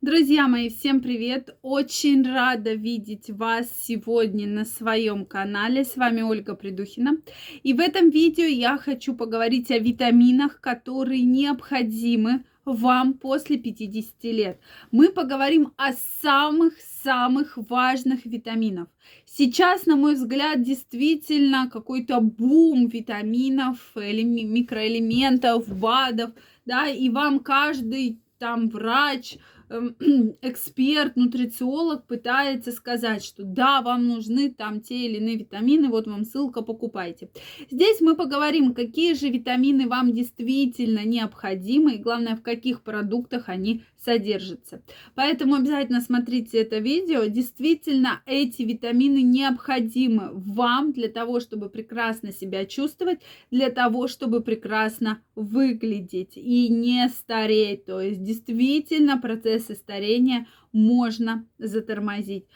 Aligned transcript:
Друзья 0.00 0.46
мои, 0.46 0.68
всем 0.68 1.00
привет! 1.00 1.58
Очень 1.60 2.22
рада 2.22 2.74
видеть 2.74 3.30
вас 3.30 3.68
сегодня 3.82 4.46
на 4.46 4.64
своем 4.64 5.26
канале. 5.26 5.84
С 5.84 5.96
вами 5.96 6.22
Ольга 6.22 6.54
Придухина. 6.54 7.16
И 7.64 7.72
в 7.72 7.80
этом 7.80 8.08
видео 8.10 8.44
я 8.44 8.78
хочу 8.78 9.16
поговорить 9.16 9.72
о 9.72 9.78
витаминах, 9.80 10.60
которые 10.60 11.22
необходимы 11.22 12.44
вам 12.64 13.14
после 13.14 13.58
50 13.58 14.22
лет. 14.22 14.60
Мы 14.92 15.10
поговорим 15.10 15.72
о 15.76 15.92
самых-самых 16.22 17.58
важных 17.68 18.24
витаминах. 18.24 18.86
Сейчас, 19.26 19.84
на 19.86 19.96
мой 19.96 20.14
взгляд, 20.14 20.62
действительно 20.62 21.68
какой-то 21.68 22.20
бум 22.20 22.86
витаминов, 22.86 23.78
микроэлементов, 23.96 25.66
БАДов, 25.76 26.30
да, 26.66 26.86
и 26.86 27.08
вам 27.08 27.40
каждый 27.40 28.20
там 28.38 28.68
врач, 28.68 29.36
эксперт, 30.42 31.16
нутрициолог 31.16 32.06
пытается 32.06 32.72
сказать, 32.72 33.24
что 33.24 33.44
да, 33.44 33.82
вам 33.82 34.08
нужны 34.08 34.50
там 34.50 34.80
те 34.80 35.06
или 35.06 35.16
иные 35.18 35.36
витамины, 35.36 35.88
вот 35.88 36.06
вам 36.06 36.24
ссылка, 36.24 36.62
покупайте. 36.62 37.30
Здесь 37.70 38.00
мы 38.00 38.16
поговорим, 38.16 38.74
какие 38.74 39.14
же 39.14 39.28
витамины 39.28 39.88
вам 39.88 40.12
действительно 40.12 41.04
необходимы 41.04 41.94
и 41.94 41.98
главное, 41.98 42.36
в 42.36 42.42
каких 42.42 42.82
продуктах 42.82 43.48
они 43.48 43.82
содержится. 44.08 44.82
Поэтому 45.14 45.56
обязательно 45.56 46.00
смотрите 46.00 46.56
это 46.62 46.78
видео. 46.78 47.26
Действительно, 47.26 48.22
эти 48.24 48.62
витамины 48.62 49.20
необходимы 49.20 50.30
вам 50.32 50.92
для 50.92 51.08
того, 51.08 51.40
чтобы 51.40 51.68
прекрасно 51.68 52.32
себя 52.32 52.64
чувствовать, 52.64 53.20
для 53.50 53.68
того, 53.68 54.08
чтобы 54.08 54.40
прекрасно 54.40 55.20
выглядеть 55.34 56.38
и 56.38 56.68
не 56.70 57.06
стареть. 57.10 57.84
То 57.84 58.00
есть 58.00 58.22
действительно 58.22 59.18
процессы 59.18 59.74
старения 59.74 60.46
можно 60.72 61.46
затормозить. 61.58 62.46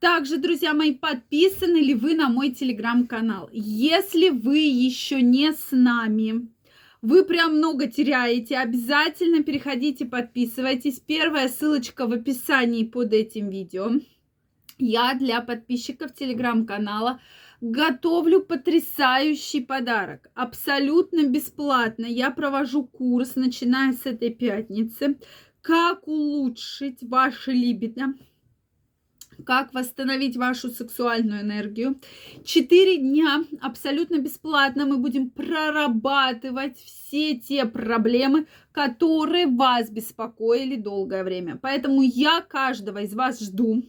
Также, 0.00 0.38
друзья 0.38 0.74
мои, 0.74 0.92
подписаны 0.92 1.76
ли 1.76 1.94
вы 1.94 2.14
на 2.14 2.28
мой 2.28 2.50
телеграм-канал? 2.50 3.48
Если 3.52 4.30
вы 4.30 4.58
еще 4.58 5.22
не 5.22 5.52
с 5.52 5.68
нами, 5.70 6.48
вы 7.06 7.24
прям 7.24 7.58
много 7.58 7.86
теряете. 7.86 8.58
Обязательно 8.58 9.44
переходите, 9.44 10.06
подписывайтесь. 10.06 10.98
Первая 10.98 11.48
ссылочка 11.48 12.08
в 12.08 12.12
описании 12.12 12.82
под 12.82 13.12
этим 13.12 13.48
видео. 13.48 13.92
Я 14.78 15.14
для 15.14 15.40
подписчиков 15.40 16.12
телеграм-канала 16.14 17.20
готовлю 17.60 18.40
потрясающий 18.42 19.60
подарок. 19.60 20.30
Абсолютно 20.34 21.28
бесплатно. 21.28 22.06
Я 22.06 22.32
провожу 22.32 22.84
курс, 22.84 23.36
начиная 23.36 23.92
с 23.92 24.04
этой 24.04 24.30
пятницы. 24.30 25.16
Как 25.62 26.08
улучшить 26.08 27.04
ваше 27.04 27.52
либидо 27.52 28.14
как 29.46 29.72
восстановить 29.72 30.36
вашу 30.36 30.70
сексуальную 30.70 31.42
энергию. 31.42 31.98
Четыре 32.44 32.98
дня 32.98 33.44
абсолютно 33.60 34.18
бесплатно 34.18 34.84
мы 34.84 34.98
будем 34.98 35.30
прорабатывать 35.30 36.78
все 36.78 37.36
те 37.36 37.64
проблемы, 37.64 38.46
которые 38.72 39.46
вас 39.46 39.88
беспокоили 39.88 40.76
долгое 40.76 41.22
время. 41.24 41.58
Поэтому 41.62 42.02
я 42.02 42.40
каждого 42.40 42.98
из 42.98 43.14
вас 43.14 43.40
жду. 43.40 43.84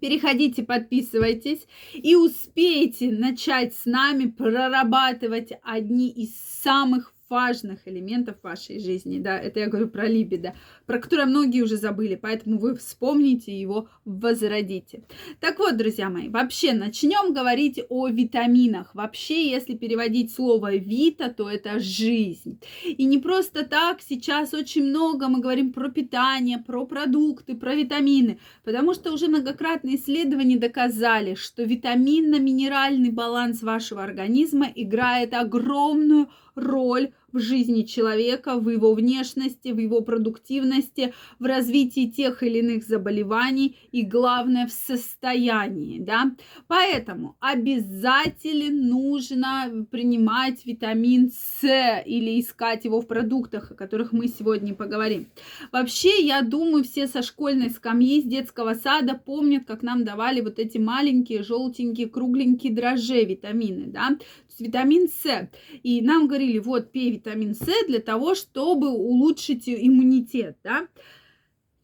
Переходите, 0.00 0.62
подписывайтесь 0.62 1.66
и 1.94 2.14
успейте 2.14 3.10
начать 3.10 3.74
с 3.74 3.84
нами 3.84 4.26
прорабатывать 4.26 5.52
одни 5.62 6.08
из 6.08 6.34
самых 6.36 7.11
важных 7.32 7.88
элементов 7.88 8.36
вашей 8.42 8.78
жизни, 8.78 9.18
да, 9.18 9.38
это 9.38 9.60
я 9.60 9.68
говорю 9.68 9.88
про 9.88 10.06
либидо, 10.06 10.54
про 10.84 10.98
которое 10.98 11.24
многие 11.24 11.62
уже 11.62 11.78
забыли, 11.78 12.14
поэтому 12.14 12.58
вы 12.58 12.76
вспомните 12.76 13.58
его, 13.58 13.88
возродите. 14.04 15.02
Так 15.40 15.58
вот, 15.58 15.78
друзья 15.78 16.10
мои, 16.10 16.28
вообще 16.28 16.74
начнем 16.74 17.32
говорить 17.32 17.80
о 17.88 18.08
витаминах. 18.08 18.94
Вообще, 18.94 19.50
если 19.50 19.74
переводить 19.74 20.34
слово 20.34 20.76
вита, 20.76 21.30
то 21.30 21.48
это 21.48 21.78
жизнь. 21.78 22.60
И 22.84 23.04
не 23.04 23.16
просто 23.16 23.64
так, 23.64 24.02
сейчас 24.02 24.52
очень 24.52 24.84
много 24.84 25.28
мы 25.28 25.40
говорим 25.40 25.72
про 25.72 25.88
питание, 25.88 26.58
про 26.58 26.84
продукты, 26.84 27.54
про 27.54 27.74
витамины, 27.74 28.38
потому 28.62 28.92
что 28.92 29.10
уже 29.10 29.28
многократные 29.28 29.96
исследования 29.96 30.58
доказали, 30.58 31.34
что 31.34 31.62
витаминно-минеральный 31.62 33.10
баланс 33.10 33.62
вашего 33.62 34.04
организма 34.04 34.66
играет 34.74 35.32
огромную 35.32 36.28
роль 36.54 37.12
в 37.32 37.38
жизни 37.38 37.82
человека, 37.82 38.56
в 38.56 38.68
его 38.68 38.94
внешности, 38.94 39.68
в 39.68 39.78
его 39.78 40.00
продуктивности, 40.00 41.14
в 41.38 41.44
развитии 41.44 42.06
тех 42.06 42.42
или 42.42 42.58
иных 42.58 42.84
заболеваний 42.84 43.76
и, 43.90 44.02
главное, 44.02 44.66
в 44.66 44.72
состоянии, 44.72 45.98
да. 45.98 46.32
Поэтому 46.66 47.36
обязательно 47.40 48.70
нужно 48.70 49.86
принимать 49.90 50.64
витамин 50.66 51.30
С 51.30 52.02
или 52.06 52.40
искать 52.40 52.84
его 52.84 53.00
в 53.00 53.06
продуктах, 53.06 53.72
о 53.72 53.74
которых 53.74 54.12
мы 54.12 54.28
сегодня 54.28 54.74
поговорим. 54.74 55.26
Вообще, 55.70 56.24
я 56.24 56.42
думаю, 56.42 56.84
все 56.84 57.06
со 57.06 57.22
школьной 57.22 57.70
скамьи, 57.70 58.20
с 58.20 58.24
детского 58.24 58.74
сада 58.74 59.14
помнят, 59.14 59.64
как 59.66 59.82
нам 59.82 60.04
давали 60.04 60.40
вот 60.40 60.58
эти 60.58 60.78
маленькие, 60.78 61.42
желтенькие, 61.42 62.08
кругленькие 62.08 62.72
дрожжи 62.72 63.24
витамины, 63.24 63.86
да, 63.86 64.16
витамин 64.58 65.08
С. 65.08 65.48
И 65.82 66.00
нам 66.02 66.28
говорили, 66.28 66.58
вот, 66.58 66.92
пей 66.92 67.12
витамин 67.22 67.54
С 67.54 67.66
для 67.86 68.00
того, 68.00 68.34
чтобы 68.34 68.90
улучшить 68.90 69.68
иммунитет, 69.68 70.56
да. 70.64 70.88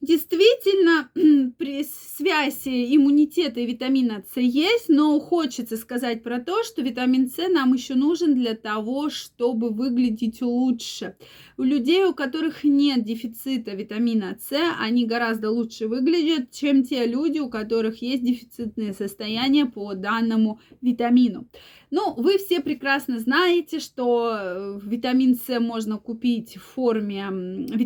Действительно, 0.00 1.10
при 1.58 1.82
связи 1.82 2.94
иммунитета 2.96 3.58
и 3.58 3.66
витамина 3.66 4.24
С 4.32 4.40
есть, 4.40 4.88
но 4.88 5.18
хочется 5.18 5.76
сказать 5.76 6.22
про 6.22 6.38
то, 6.38 6.62
что 6.62 6.82
витамин 6.82 7.28
С 7.28 7.48
нам 7.48 7.74
еще 7.74 7.96
нужен 7.96 8.34
для 8.34 8.54
того, 8.54 9.10
чтобы 9.10 9.70
выглядеть 9.70 10.40
лучше. 10.40 11.16
У 11.56 11.64
людей, 11.64 12.04
у 12.04 12.14
которых 12.14 12.62
нет 12.62 13.04
дефицита 13.04 13.72
витамина 13.72 14.38
С, 14.40 14.56
они 14.78 15.04
гораздо 15.04 15.50
лучше 15.50 15.88
выглядят, 15.88 16.52
чем 16.52 16.84
те 16.84 17.04
люди, 17.04 17.40
у 17.40 17.50
которых 17.50 18.00
есть 18.00 18.22
дефицитные 18.22 18.92
состояния 18.92 19.66
по 19.66 19.94
данному 19.94 20.60
витамину. 20.80 21.48
Ну, 21.90 22.14
вы 22.14 22.36
все 22.36 22.60
прекрасно 22.60 23.18
знаете, 23.18 23.80
что 23.80 24.32
э, 24.34 24.80
витамин 24.82 25.36
С 25.36 25.58
можно 25.58 25.96
купить 25.96 26.56
в 26.56 26.62
форме, 26.62 27.28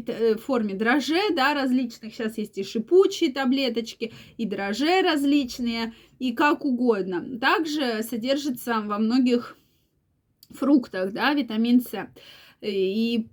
э, 0.06 0.34
в 0.34 0.38
форме 0.38 0.74
дрожжей, 0.74 1.32
да, 1.34 1.54
различных. 1.54 2.12
Сейчас 2.12 2.36
есть 2.36 2.58
и 2.58 2.64
шипучие 2.64 3.32
таблеточки, 3.32 4.12
и 4.38 4.44
дрожжи 4.44 5.02
различные, 5.02 5.94
и 6.18 6.32
как 6.32 6.64
угодно. 6.64 7.38
Также 7.38 8.02
содержится 8.02 8.80
во 8.80 8.98
многих 8.98 9.56
фруктах, 10.50 11.12
да, 11.12 11.32
витамин 11.34 11.80
С. 11.80 12.08
И 12.60 13.28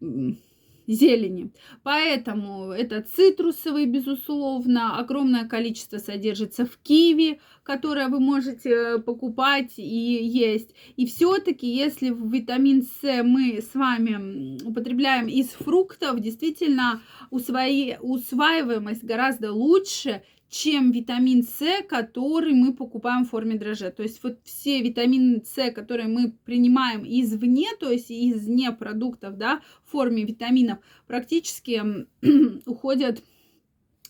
зелени. 0.90 1.52
Поэтому 1.84 2.72
это 2.72 3.02
цитрусовый, 3.02 3.86
безусловно, 3.86 4.98
огромное 4.98 5.48
количество 5.48 6.00
содержится 6.00 6.66
в 6.66 6.78
киви, 6.78 7.40
которое 7.64 8.08
вы 8.08 8.20
можете 8.20 8.70
э, 8.70 8.98
покупать 9.00 9.74
и 9.78 9.84
есть. 9.84 10.72
И 10.98 11.06
все-таки, 11.06 11.68
если 11.68 12.10
витамин 12.10 12.82
С 12.82 13.24
мы 13.24 13.62
с 13.62 13.76
вами 13.76 14.64
употребляем 14.64 15.28
из 15.28 15.50
фруктов, 15.50 16.20
действительно 16.20 17.02
усвои, 17.30 17.98
усваиваемость 18.02 19.04
гораздо 19.04 19.54
лучше, 19.54 20.24
чем 20.50 20.92
витамин 20.92 21.44
С, 21.44 21.84
который 21.88 22.54
мы 22.54 22.74
покупаем 22.74 23.26
в 23.26 23.30
форме 23.30 23.56
дрожжа. 23.56 23.92
То 23.92 24.04
есть 24.04 24.22
вот 24.24 24.40
все 24.44 24.82
витамины 24.82 25.44
С, 25.46 25.72
которые 25.72 26.08
мы 26.08 26.34
принимаем 26.44 27.04
извне, 27.06 27.68
то 27.80 27.90
есть 27.90 28.12
извне 28.12 28.72
продуктов, 28.72 29.38
да, 29.38 29.62
в 29.86 29.92
форме 29.92 30.24
витаминов, 30.24 30.80
практически 31.08 31.82
уходят 32.66 33.24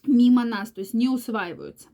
мимо 0.06 0.46
нас, 0.46 0.72
то 0.72 0.80
есть 0.80 0.94
не 0.94 1.10
усваиваются. 1.10 1.90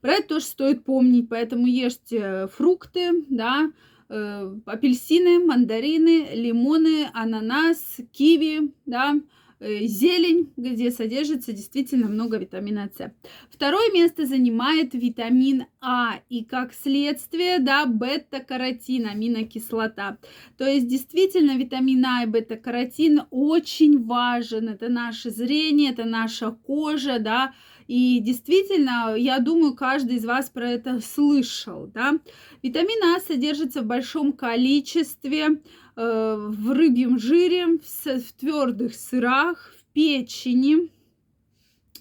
Про 0.00 0.14
это 0.14 0.28
тоже 0.28 0.44
стоит 0.44 0.84
помнить, 0.84 1.28
поэтому 1.28 1.66
ешьте 1.66 2.48
фрукты, 2.48 3.24
да, 3.30 3.72
э, 4.08 4.54
апельсины, 4.66 5.38
мандарины, 5.38 6.34
лимоны, 6.34 7.08
ананас, 7.14 7.98
киви, 8.12 8.72
да, 8.84 9.14
Э, 9.14 9.45
зелень, 9.60 10.52
где 10.56 10.90
содержится 10.90 11.52
действительно 11.52 12.08
много 12.08 12.38
витамина 12.38 12.90
С. 12.94 13.12
Второе 13.50 13.90
место 13.92 14.26
занимает 14.26 14.94
витамин 14.94 15.66
А 15.80 16.20
и 16.28 16.44
как 16.44 16.74
следствие, 16.74 17.58
да, 17.58 17.86
бета-каротин, 17.86 19.06
аминокислота. 19.06 20.18
То 20.58 20.66
есть 20.66 20.86
действительно 20.86 21.56
витамин 21.56 22.04
А 22.04 22.24
и 22.24 22.26
бета-каротин 22.26 23.22
очень 23.30 24.04
важен. 24.04 24.68
Это 24.68 24.88
наше 24.88 25.30
зрение, 25.30 25.92
это 25.92 26.04
наша 26.04 26.50
кожа, 26.50 27.18
да, 27.18 27.54
и 27.86 28.18
действительно, 28.18 29.14
я 29.16 29.38
думаю, 29.38 29.74
каждый 29.74 30.16
из 30.16 30.24
вас 30.24 30.50
про 30.50 30.70
это 30.70 31.00
слышал, 31.00 31.86
да. 31.86 32.18
Витамин 32.62 33.14
А 33.14 33.20
содержится 33.20 33.82
в 33.82 33.86
большом 33.86 34.32
количестве 34.32 35.46
Э, 35.48 35.85
в 35.96 36.72
рыбьем 36.72 37.18
жире, 37.18 37.66
в, 37.66 38.06
в 38.06 38.32
твердых 38.38 38.94
сырах, 38.94 39.74
в 39.78 39.92
печени, 39.94 40.90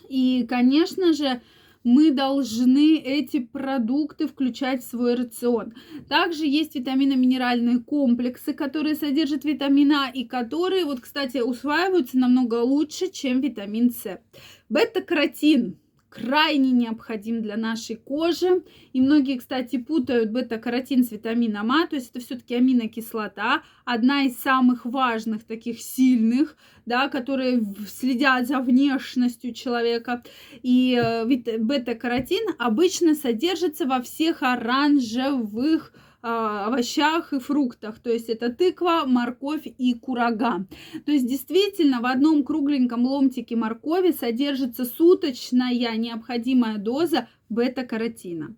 И, 0.09 0.45
конечно 0.47 1.13
же, 1.13 1.41
мы 1.83 2.11
должны 2.11 2.97
эти 2.97 3.39
продукты 3.39 4.27
включать 4.27 4.83
в 4.83 4.89
свой 4.89 5.15
рацион. 5.15 5.73
Также 6.09 6.45
есть 6.45 6.75
витаминно-минеральные 6.75 7.79
комплексы, 7.83 8.53
которые 8.53 8.95
содержат 8.95 9.45
витамин 9.45 9.91
А 9.91 10.09
и 10.09 10.25
которые, 10.25 10.85
вот, 10.85 10.99
кстати, 10.99 11.37
усваиваются 11.37 12.17
намного 12.17 12.55
лучше, 12.55 13.11
чем 13.11 13.39
витамин 13.39 13.91
С. 13.91 14.19
Бета-каротин 14.67 15.77
крайне 16.15 16.71
необходим 16.71 17.41
для 17.41 17.57
нашей 17.57 17.97
кожи. 17.97 18.63
И 18.93 19.01
многие, 19.01 19.37
кстати, 19.37 19.77
путают 19.77 20.31
бета-каротин 20.31 21.03
с 21.03 21.11
витамином 21.11 21.71
А, 21.71 21.87
то 21.87 21.95
есть 21.95 22.11
это 22.11 22.23
все-таки 22.23 22.55
аминокислота, 22.55 23.63
одна 23.83 24.23
из 24.23 24.39
самых 24.39 24.85
важных, 24.85 25.43
таких 25.43 25.81
сильных, 25.81 26.55
да, 26.85 27.09
которые 27.09 27.63
следят 27.87 28.47
за 28.47 28.59
внешностью 28.59 29.53
человека. 29.53 30.23
И 30.63 30.97
э, 31.01 31.25
бета-каротин 31.57 32.55
обычно 32.57 33.15
содержится 33.15 33.85
во 33.85 34.01
всех 34.01 34.41
оранжевых 34.41 35.91
овощах 36.25 37.33
и 37.33 37.39
фруктах. 37.39 37.99
То 37.99 38.11
есть 38.11 38.29
это 38.29 38.49
тыква, 38.49 39.03
морковь 39.05 39.67
и 39.77 39.93
курага. 39.93 40.65
То 41.05 41.11
есть 41.11 41.27
действительно 41.27 42.01
в 42.01 42.05
одном 42.05 42.43
кругленьком 42.43 43.05
ломтике 43.05 43.55
моркови 43.55 44.11
содержится 44.11 44.85
суточная 44.85 45.95
необходимая 45.97 46.77
доза 46.77 47.27
бета-каротина. 47.49 48.55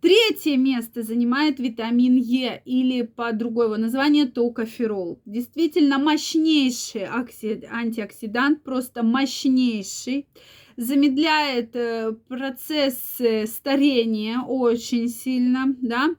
Третье 0.00 0.56
место 0.56 1.02
занимает 1.02 1.58
витамин 1.58 2.16
Е 2.16 2.62
или 2.64 3.02
по 3.02 3.32
другой 3.32 3.66
его 3.66 3.76
названию 3.76 4.30
токоферол. 4.30 5.20
Действительно 5.26 5.98
мощнейший 5.98 7.04
антиоксидант, 7.04 8.62
просто 8.62 9.02
мощнейший. 9.02 10.28
Замедляет 10.76 11.74
э, 11.74 12.12
процесс 12.28 13.20
старения 13.46 14.40
очень 14.40 15.08
сильно, 15.08 15.74
да, 15.82 16.10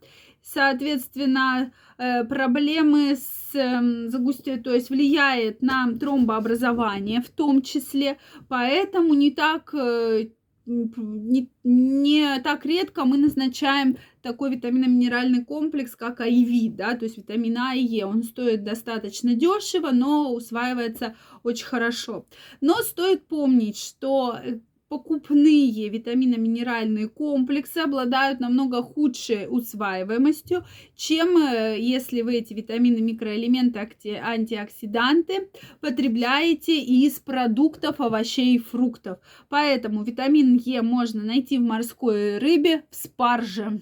соответственно, 0.53 1.71
э, 1.97 2.23
проблемы 2.23 3.15
с 3.15 3.55
эм, 3.55 4.09
загустью, 4.09 4.61
то 4.61 4.73
есть 4.73 4.89
влияет 4.89 5.61
на 5.61 5.91
тромбообразование 5.93 7.21
в 7.21 7.29
том 7.29 7.61
числе, 7.61 8.17
поэтому 8.47 9.13
не 9.13 9.31
так 9.31 9.73
э, 9.73 10.29
не, 10.69 11.49
не 11.63 12.39
так 12.41 12.65
редко 12.65 13.05
мы 13.05 13.17
назначаем 13.17 13.97
такой 14.21 14.51
витаминно-минеральный 14.51 15.43
комплекс, 15.43 15.95
как 15.95 16.21
АИВИ, 16.21 16.69
да, 16.69 16.95
то 16.95 17.05
есть 17.05 17.17
витамин 17.17 17.57
А 17.57 17.73
и 17.73 17.83
Е. 17.83 18.05
Он 18.05 18.23
стоит 18.23 18.63
достаточно 18.63 19.33
дешево, 19.33 19.91
но 19.91 20.33
усваивается 20.33 21.15
очень 21.43 21.65
хорошо. 21.65 22.27
Но 22.61 22.75
стоит 22.75 23.27
помнить, 23.27 23.77
что 23.77 24.37
э, 24.43 24.59
покупные 24.89 25.87
витаминно-минеральные 25.89 27.07
комплексы 27.07 27.77
обладают 27.77 28.39
намного 28.39 28.81
худшей 28.81 29.47
усваиваемостью, 29.47 30.65
чем 30.95 31.37
э, 31.37 31.77
если 31.79 32.21
вы 32.21 32.35
эти 32.35 32.53
витамины, 32.53 32.99
микроэлементы, 32.99 33.79
антиоксиданты 34.17 35.49
потребляете 35.79 36.81
из 36.81 37.19
продуктов, 37.19 38.01
овощей 38.01 38.55
и 38.55 38.59
фруктов. 38.59 39.19
Поэтому 39.47 40.03
витамин 40.03 40.57
Е 40.57 40.81
можно 40.81 41.23
найти 41.23 41.59
в 41.59 41.61
морской 41.61 42.39
рыбе, 42.39 42.83
в 42.89 42.95
спарже. 42.95 43.79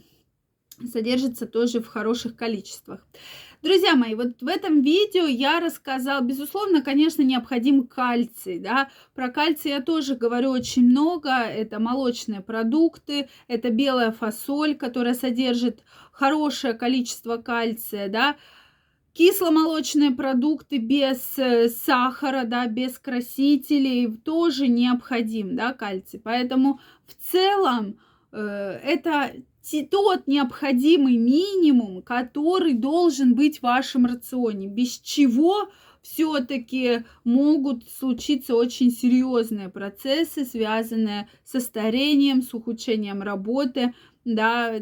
Содержится 0.85 1.47
тоже 1.47 1.81
в 1.81 1.87
хороших 1.87 2.35
количествах. 2.35 3.01
Друзья 3.63 3.95
мои, 3.95 4.13
вот 4.13 4.39
в 4.41 4.47
этом 4.47 4.81
видео 4.81 5.25
я 5.25 5.59
рассказал, 5.59 6.21
безусловно, 6.21 6.83
конечно, 6.83 7.23
необходим 7.23 7.87
кальций, 7.87 8.59
да, 8.59 8.91
про 9.15 9.29
кальций 9.29 9.71
я 9.71 9.81
тоже 9.81 10.15
говорю 10.15 10.51
очень 10.51 10.85
много, 10.85 11.31
это 11.31 11.79
молочные 11.79 12.41
продукты, 12.41 13.27
это 13.47 13.71
белая 13.71 14.11
фасоль, 14.11 14.75
которая 14.75 15.15
содержит 15.15 15.83
хорошее 16.11 16.75
количество 16.75 17.37
кальция, 17.37 18.07
да, 18.09 18.35
кисломолочные 19.13 20.11
продукты 20.11 20.77
без 20.77 21.39
э, 21.39 21.69
сахара, 21.69 22.43
да, 22.45 22.67
без 22.67 22.99
красителей 22.99 24.15
тоже 24.15 24.67
необходим, 24.67 25.55
да, 25.55 25.73
кальций, 25.73 26.21
поэтому 26.23 26.79
в 27.07 27.15
целом 27.31 27.97
э, 28.31 28.79
это 28.83 29.31
тот 29.89 30.27
необходимый 30.27 31.17
минимум, 31.17 32.01
который 32.01 32.73
должен 32.73 33.35
быть 33.35 33.59
в 33.59 33.63
вашем 33.63 34.05
рационе, 34.05 34.67
без 34.67 34.99
чего 34.99 35.69
все-таки 36.01 37.03
могут 37.25 37.83
случиться 37.89 38.55
очень 38.55 38.91
серьезные 38.91 39.69
процессы, 39.69 40.45
связанные 40.45 41.27
со 41.43 41.59
старением, 41.59 42.41
с 42.41 42.53
ухудшением 42.53 43.21
работы 43.21 43.93
да, 44.23 44.73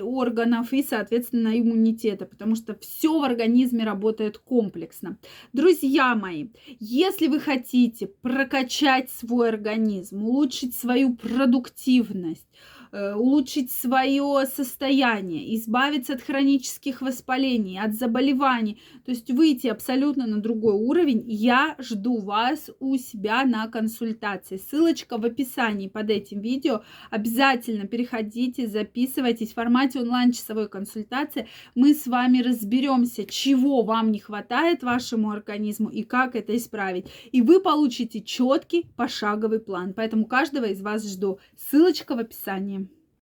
органов 0.00 0.72
и, 0.72 0.82
соответственно, 0.82 1.58
иммунитета, 1.58 2.24
потому 2.24 2.54
что 2.54 2.76
все 2.76 3.18
в 3.18 3.22
организме 3.22 3.84
работает 3.84 4.38
комплексно. 4.38 5.18
Друзья 5.52 6.14
мои, 6.14 6.48
если 6.78 7.26
вы 7.26 7.40
хотите 7.40 8.06
прокачать 8.06 9.10
свой 9.10 9.48
организм, 9.48 10.24
улучшить 10.24 10.74
свою 10.74 11.16
продуктивность, 11.16 12.46
улучшить 12.92 13.72
свое 13.72 14.44
состояние, 14.46 15.56
избавиться 15.56 16.12
от 16.12 16.22
хронических 16.22 17.00
воспалений, 17.00 17.78
от 17.78 17.94
заболеваний, 17.94 18.80
то 19.04 19.10
есть 19.12 19.30
выйти 19.30 19.66
абсолютно 19.66 20.26
на 20.26 20.40
другой 20.40 20.74
уровень, 20.74 21.24
я 21.26 21.74
жду 21.78 22.18
вас 22.18 22.70
у 22.80 22.96
себя 22.98 23.44
на 23.44 23.66
консультации. 23.68 24.58
Ссылочка 24.58 25.16
в 25.16 25.24
описании 25.24 25.88
под 25.88 26.10
этим 26.10 26.40
видео. 26.40 26.82
Обязательно 27.10 27.86
переходите, 27.86 28.68
записывайтесь 28.68 29.52
в 29.52 29.54
формате 29.54 30.00
онлайн-часовой 30.00 30.68
консультации. 30.68 31.48
Мы 31.74 31.94
с 31.94 32.06
вами 32.06 32.42
разберемся, 32.42 33.24
чего 33.24 33.82
вам 33.82 34.12
не 34.12 34.18
хватает 34.18 34.82
вашему 34.82 35.30
организму 35.30 35.88
и 35.88 36.02
как 36.02 36.36
это 36.36 36.56
исправить. 36.56 37.06
И 37.32 37.40
вы 37.40 37.60
получите 37.60 38.20
четкий 38.20 38.86
пошаговый 38.96 39.60
план. 39.60 39.94
Поэтому 39.94 40.26
каждого 40.26 40.66
из 40.66 40.82
вас 40.82 41.06
жду. 41.06 41.38
Ссылочка 41.56 42.14
в 42.14 42.18
описании. 42.18 42.81